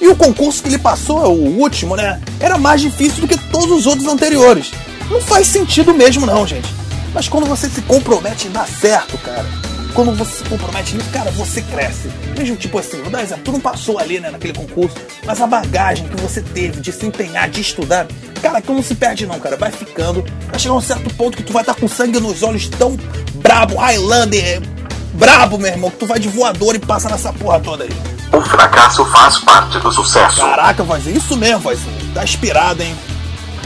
E 0.00 0.08
o 0.08 0.16
concurso 0.16 0.62
que 0.62 0.68
ele 0.68 0.78
passou, 0.78 1.32
o 1.32 1.58
último, 1.58 1.96
né? 1.96 2.20
Era 2.38 2.56
mais 2.56 2.80
difícil 2.80 3.20
do 3.20 3.28
que 3.28 3.36
todos 3.50 3.70
os 3.70 3.86
outros 3.86 4.06
anteriores. 4.06 4.70
Não 5.10 5.20
faz 5.20 5.46
sentido 5.46 5.92
mesmo, 5.94 6.26
não, 6.26 6.46
gente. 6.46 6.68
Mas 7.12 7.28
quando 7.28 7.46
você 7.46 7.68
se 7.68 7.80
compromete 7.82 8.48
dar 8.48 8.68
certo, 8.68 9.16
cara, 9.18 9.46
quando 9.94 10.12
você 10.12 10.36
se 10.36 10.44
compromete 10.44 10.94
nisso, 10.94 11.08
cara, 11.10 11.30
você 11.32 11.62
cresce. 11.62 12.08
Mesmo 12.36 12.56
tipo 12.56 12.78
assim, 12.78 13.00
vou 13.02 13.10
dar 13.10 13.22
exemplo, 13.22 13.42
tu 13.44 13.52
não 13.52 13.60
passou 13.60 13.98
ali, 13.98 14.20
né, 14.20 14.30
naquele 14.30 14.52
concurso, 14.52 14.96
mas 15.24 15.40
a 15.40 15.46
bagagem 15.46 16.06
que 16.06 16.20
você 16.20 16.40
teve 16.40 16.80
de 16.80 16.92
se 16.92 17.06
empenhar, 17.06 17.48
de 17.48 17.60
estudar, 17.60 18.06
cara, 18.40 18.58
aquilo 18.58 18.76
não 18.76 18.82
se 18.82 18.94
perde 18.94 19.26
não, 19.26 19.40
cara, 19.40 19.56
vai 19.56 19.72
ficando, 19.72 20.24
vai 20.48 20.58
chegar 20.58 20.74
um 20.74 20.80
certo 20.80 21.12
ponto 21.14 21.36
que 21.36 21.42
tu 21.42 21.52
vai 21.52 21.62
estar 21.62 21.74
com 21.74 21.88
sangue 21.88 22.20
nos 22.20 22.42
olhos 22.42 22.68
tão 22.68 22.96
brabo, 23.34 23.76
Highlander, 23.76 24.62
brabo, 25.14 25.58
meu 25.58 25.70
irmão, 25.70 25.90
que 25.90 25.96
tu 25.96 26.06
vai 26.06 26.20
de 26.20 26.28
voador 26.28 26.76
e 26.76 26.78
passa 26.78 27.08
nessa 27.08 27.32
porra 27.32 27.58
toda 27.58 27.84
aí. 27.84 28.17
O 28.32 28.40
fracasso 28.42 29.04
faz 29.06 29.38
parte 29.38 29.78
do 29.78 29.90
sucesso. 29.90 30.40
Caraca, 30.40 30.82
vozinho, 30.82 31.16
isso 31.16 31.36
mesmo, 31.36 31.60
vozinho. 31.60 32.12
Tá 32.14 32.24
inspirado, 32.24 32.82
hein? 32.82 32.96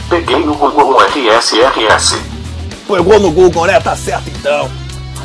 Peguei 0.09 0.43
no 0.45 0.55
Google 0.55 1.01
RSRS. 1.01 2.17
Pegou 2.87 3.19
no 3.19 3.31
Google, 3.31 3.65
né? 3.65 3.79
Tá 3.79 3.95
certo 3.95 4.29
então. 4.29 4.69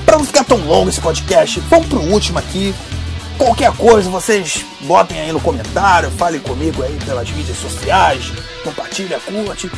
Pra 0.05 0.17
não 0.17 0.25
ficar 0.25 0.45
tão 0.45 0.59
longo 0.59 0.89
esse 0.89 1.01
podcast, 1.01 1.61
vamos 1.69 1.87
pro 1.87 2.01
último 2.01 2.39
aqui. 2.39 2.75
Qualquer 3.37 3.71
coisa, 3.73 4.11
vocês 4.11 4.65
botem 4.81 5.21
aí 5.21 5.33
no 5.33 5.41
comentário, 5.41 6.11
falem 6.11 6.41
comigo 6.41 6.83
aí 6.83 6.99
pelas 7.05 7.31
mídias 7.31 7.59
sociais, 7.59 8.33
compartilha, 8.65 9.21
curte. 9.21 9.71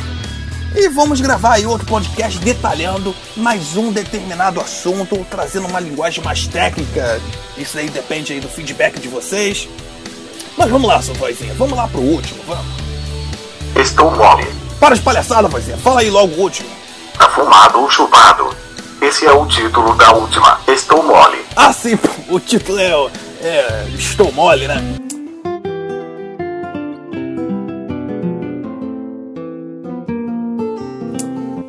E 0.73 0.87
vamos 0.87 1.19
gravar 1.19 1.55
aí 1.55 1.65
outro 1.65 1.85
podcast 1.85 2.39
detalhando 2.39 3.13
mais 3.35 3.75
um 3.75 3.91
determinado 3.91 4.61
assunto, 4.61 5.25
trazendo 5.29 5.67
uma 5.67 5.81
linguagem 5.81 6.23
mais 6.23 6.47
técnica. 6.47 7.19
Isso 7.57 7.77
aí 7.77 7.89
depende 7.89 8.31
aí 8.31 8.39
do 8.39 8.47
feedback 8.47 8.97
de 8.97 9.09
vocês. 9.09 9.67
Mas 10.57 10.69
vamos 10.69 10.87
lá, 10.87 11.01
sua 11.01 11.13
vozinha, 11.15 11.53
vamos 11.55 11.77
lá 11.77 11.89
pro 11.89 11.99
último, 11.99 12.41
vamos. 12.47 12.73
Estou 13.75 14.11
mole. 14.11 14.47
Para 14.79 14.95
de 14.95 15.01
palhaçada, 15.01 15.49
vozinha, 15.49 15.77
fala 15.77 15.99
aí 15.99 16.09
logo 16.09 16.35
o 16.35 16.39
último. 16.39 16.69
Afumado 17.19 17.81
ou 17.81 17.89
chupado? 17.89 18.55
Esse 19.01 19.25
é 19.25 19.31
o 19.31 19.45
título 19.47 19.93
da 19.95 20.13
última. 20.13 20.61
Estou 20.69 21.03
mole. 21.03 21.45
Ah, 21.53 21.73
sim, 21.73 21.99
o 22.29 22.39
título 22.39 22.79
é, 22.79 22.91
é 23.41 23.87
Estou 23.93 24.31
mole, 24.31 24.69
né? 24.69 24.81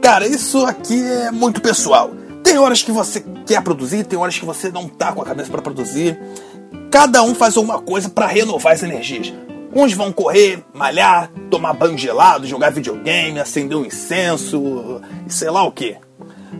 Cara, 0.02 0.26
isso 0.26 0.66
aqui 0.66 1.00
é 1.00 1.30
muito 1.30 1.60
pessoal. 1.60 2.10
Tem 2.42 2.58
horas 2.58 2.82
que 2.82 2.90
você 2.90 3.24
quer 3.46 3.62
produzir, 3.62 4.04
tem 4.04 4.18
horas 4.18 4.36
que 4.36 4.44
você 4.44 4.68
não 4.68 4.88
tá 4.88 5.12
com 5.12 5.22
a 5.22 5.24
cabeça 5.24 5.48
para 5.48 5.62
produzir. 5.62 6.18
Cada 6.90 7.22
um 7.22 7.36
faz 7.36 7.56
alguma 7.56 7.80
coisa 7.80 8.10
para 8.10 8.26
renovar 8.26 8.72
as 8.72 8.82
energias. 8.82 9.32
Uns 9.72 9.92
vão 9.92 10.12
correr, 10.12 10.62
malhar, 10.74 11.30
tomar 11.48 11.72
banho 11.74 11.96
gelado, 11.96 12.48
jogar 12.48 12.72
videogame, 12.72 13.38
acender 13.38 13.78
um 13.78 13.84
incenso, 13.84 15.00
sei 15.28 15.50
lá 15.50 15.62
o 15.62 15.70
que. 15.70 15.96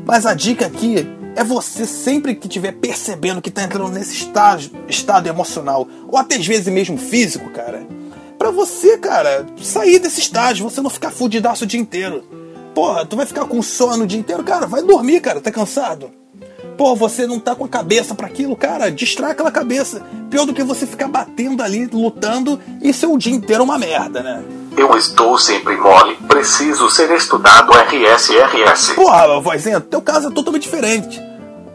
Mas 0.07 0.25
a 0.25 0.35
dica 0.35 0.67
aqui 0.67 1.05
é 1.35 1.43
você 1.43 1.85
sempre 1.85 2.37
que 2.37 2.47
estiver 2.47 2.73
percebendo 2.73 3.43
que 3.43 3.49
está 3.49 3.65
entrando 3.65 3.91
nesse 3.91 4.15
estado, 4.15 4.71
estado 4.89 5.27
emocional, 5.27 5.89
ou 6.07 6.17
até 6.17 6.37
às 6.37 6.47
vezes 6.47 6.73
mesmo 6.73 6.97
físico, 6.97 7.51
cara, 7.51 7.85
para 8.39 8.53
você, 8.53 8.97
cara, 8.99 9.45
sair 9.61 9.99
desse 9.99 10.21
estágio, 10.21 10.69
você 10.69 10.81
não 10.81 10.89
ficar 10.89 11.11
fudidaço 11.11 11.65
o 11.65 11.67
dia 11.67 11.81
inteiro. 11.81 12.42
Porra, 12.75 13.05
tu 13.05 13.17
vai 13.17 13.27
ficar 13.27 13.45
com 13.45 13.63
sono 13.63 14.05
o 14.05 14.07
dia 14.07 14.19
inteiro, 14.19 14.43
cara, 14.43 14.67
vai 14.67 14.83
dormir, 14.83 15.21
cara, 15.21 15.41
tá 15.41 15.51
cansado. 15.51 16.11
Pô, 16.77 16.97
você 16.97 17.27
não 17.27 17.39
tá 17.39 17.55
com 17.55 17.65
a 17.65 17.69
cabeça 17.69 18.15
para 18.15 18.27
aquilo, 18.27 18.57
cara, 18.57 18.91
distrai 18.91 19.33
aquela 19.33 19.51
cabeça. 19.51 20.03
Pior 20.31 20.47
do 20.47 20.55
que 20.55 20.63
você 20.63 20.87
ficar 20.87 21.09
batendo 21.09 21.63
ali, 21.63 21.87
lutando 21.87 22.59
e 22.81 22.93
ser 22.93 23.07
o 23.07 23.19
dia 23.19 23.35
inteiro 23.35 23.63
uma 23.63 23.79
merda, 23.79 24.23
né? 24.23 24.43
Eu 24.77 24.97
estou 24.97 25.39
sempre 25.39 25.77
mole, 25.77 26.17
preciso 26.27 26.91
ser 26.91 27.11
estudado 27.11 27.73
RSRS. 27.73 28.95
Porra, 28.95 29.39
vozinha, 29.39 29.81
teu 29.81 30.01
caso 30.01 30.29
é 30.29 30.31
totalmente 30.33 30.63
diferente. 30.63 31.21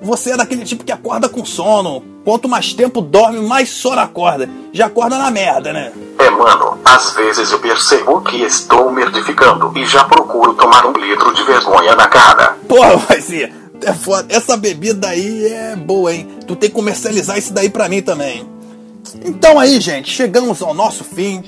Você 0.01 0.31
é 0.31 0.37
daquele 0.37 0.63
tipo 0.63 0.83
que 0.83 0.91
acorda 0.91 1.29
com 1.29 1.45
sono. 1.45 2.03
Quanto 2.23 2.49
mais 2.49 2.73
tempo 2.73 3.01
dorme, 3.01 3.39
mais 3.39 3.69
sono 3.69 3.99
acorda. 4.01 4.49
Já 4.73 4.87
acorda 4.87 5.17
na 5.17 5.31
merda, 5.31 5.71
né? 5.71 5.91
É, 6.27 6.29
mano, 6.29 6.77
às 6.83 7.11
vezes 7.13 7.49
eu 7.53 7.59
percebo 7.59 8.19
que 8.19 8.41
estou 8.43 8.91
merdificando 8.91 9.71
e 9.77 9.85
já 9.85 10.03
procuro 10.03 10.53
tomar 10.55 10.85
um 10.85 10.91
litro 10.91 11.33
de 11.33 11.41
vergonha 11.43 11.95
na 11.95 12.05
cara. 12.07 12.57
Porra, 12.67 12.97
vozinha, 12.97 13.49
é 13.81 13.93
foda. 13.93 14.25
Essa 14.35 14.57
bebida 14.57 15.07
aí 15.07 15.45
é 15.45 15.75
boa, 15.77 16.13
hein? 16.13 16.27
Tu 16.45 16.53
tem 16.57 16.69
que 16.69 16.75
comercializar 16.75 17.37
isso 17.37 17.53
daí 17.53 17.69
pra 17.69 17.87
mim 17.87 18.01
também. 18.01 18.45
Então 19.23 19.57
aí, 19.57 19.79
gente, 19.79 20.11
chegamos 20.11 20.61
ao 20.61 20.73
nosso 20.73 21.05
fim. 21.05 21.41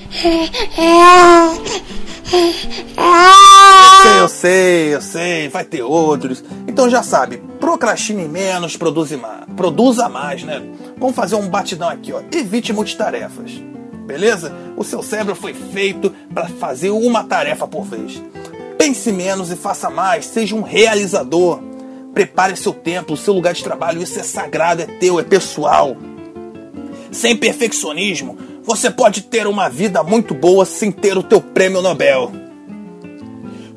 Eu 4.02 4.02
sei, 4.02 4.20
eu 4.22 4.28
sei, 4.28 4.94
eu 4.94 5.02
sei, 5.02 5.48
vai 5.50 5.64
ter 5.64 5.82
outros. 5.82 6.42
Então 6.66 6.88
já 6.88 7.02
sabe, 7.02 7.36
procrastine 7.60 8.26
menos, 8.26 8.78
mais, 8.78 9.44
produza 9.54 10.08
mais, 10.08 10.42
né? 10.42 10.62
Vamos 10.96 11.14
fazer 11.14 11.34
um 11.34 11.48
batidão 11.50 11.90
aqui, 11.90 12.14
ó. 12.14 12.22
Evite 12.32 12.72
multitarefas. 12.72 13.60
Beleza? 14.10 14.52
O 14.76 14.82
seu 14.82 15.04
cérebro 15.04 15.36
foi 15.36 15.54
feito 15.54 16.12
para 16.34 16.48
fazer 16.48 16.90
uma 16.90 17.22
tarefa 17.22 17.68
por 17.68 17.84
vez. 17.84 18.20
Pense 18.76 19.12
menos 19.12 19.52
e 19.52 19.56
faça 19.56 19.88
mais, 19.88 20.26
seja 20.26 20.56
um 20.56 20.62
realizador. 20.62 21.60
Prepare 22.12 22.56
seu 22.56 22.72
tempo, 22.72 23.16
seu 23.16 23.32
lugar 23.32 23.54
de 23.54 23.62
trabalho, 23.62 24.02
isso 24.02 24.18
é 24.18 24.24
sagrado, 24.24 24.82
é 24.82 24.86
teu, 24.86 25.20
é 25.20 25.22
pessoal. 25.22 25.96
Sem 27.12 27.36
perfeccionismo, 27.36 28.36
você 28.64 28.90
pode 28.90 29.22
ter 29.22 29.46
uma 29.46 29.68
vida 29.68 30.02
muito 30.02 30.34
boa 30.34 30.64
sem 30.64 30.90
ter 30.90 31.16
o 31.16 31.22
teu 31.22 31.40
prêmio 31.40 31.80
Nobel. 31.80 32.32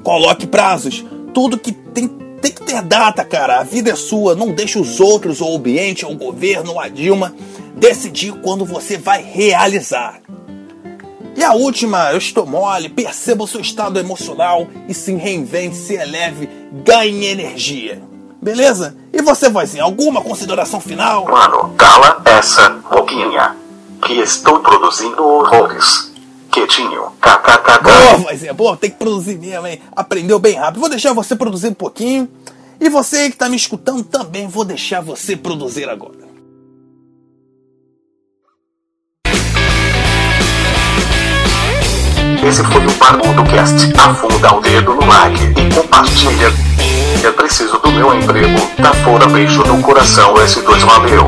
Coloque 0.03 0.47
prazos. 0.47 1.05
Tudo 1.31 1.59
que 1.59 1.71
tem, 1.71 2.07
tem 2.07 2.51
que 2.51 2.63
ter 2.63 2.81
data, 2.81 3.23
cara. 3.23 3.59
A 3.59 3.63
vida 3.63 3.91
é 3.91 3.95
sua. 3.95 4.35
Não 4.35 4.51
deixe 4.51 4.79
os 4.79 4.99
outros, 4.99 5.41
ou 5.41 5.53
o 5.53 5.57
ambiente, 5.57 6.03
ou 6.03 6.13
o 6.13 6.17
governo, 6.17 6.71
ou 6.71 6.79
a 6.79 6.87
Dilma, 6.87 7.35
decidir 7.83 8.31
quando 8.35 8.63
você 8.63 8.97
vai 8.97 9.21
realizar. 9.21 10.21
E 11.35 11.43
a 11.43 11.51
última, 11.51 12.13
eu 12.13 12.17
estou 12.17 12.45
mole, 12.45 12.87
perceba 12.87 13.43
o 13.43 13.47
seu 13.47 13.59
estado 13.59 13.99
emocional 13.99 14.65
e 14.87 14.93
se 14.93 15.13
reinvente, 15.15 15.75
se 15.75 15.95
eleve, 15.95 16.47
ganhe 16.71 17.25
energia. 17.25 18.01
Beleza? 18.41 18.95
E 19.11 19.21
você, 19.21 19.49
vozinha, 19.49 19.83
alguma 19.83 20.21
consideração 20.21 20.79
final? 20.79 21.25
Mano, 21.25 21.73
cala 21.75 22.21
essa 22.25 22.69
boquinha. 22.69 23.57
Que 24.01 24.13
estou 24.13 24.61
produzindo 24.61 25.21
horrores. 25.21 26.13
Quietinho. 26.51 27.11
KKKK. 27.19 27.83
Boa, 27.83 28.17
vozinha, 28.29 28.53
boa, 28.53 28.77
tem 28.77 28.91
que 28.91 28.97
produzir 28.97 29.37
mesmo, 29.37 29.67
hein? 29.67 29.81
Aprendeu 29.93 30.39
bem 30.39 30.55
rápido. 30.55 30.79
Vou 30.79 30.89
deixar 30.89 31.11
você 31.11 31.35
produzir 31.35 31.67
um 31.67 31.73
pouquinho. 31.73 32.29
E 32.79 32.87
você 32.87 33.17
aí 33.17 33.31
que 33.31 33.37
tá 33.37 33.49
me 33.49 33.57
escutando 33.57 34.03
também, 34.03 34.47
vou 34.47 34.63
deixar 34.63 35.01
você 35.01 35.35
produzir 35.35 35.89
agora. 35.89 36.22
Esse 42.45 42.63
foi 42.63 42.85
o 42.85 42.91
Barbudocast. 42.93 43.93
Afunda 43.97 44.53
o 44.53 44.59
dedo 44.59 44.93
no 44.95 45.05
like 45.05 45.43
e 45.57 45.73
compartilha. 45.73 46.53
Eu 47.23 47.33
preciso 47.33 47.77
do 47.79 47.91
meu 47.91 48.13
emprego. 48.13 48.59
da 48.77 48.93
fora, 48.93 49.27
beijo 49.27 49.63
no 49.63 49.81
coração. 49.81 50.33
S2 50.35 50.79
Valeu. 50.79 51.27